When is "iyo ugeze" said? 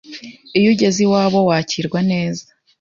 0.57-0.97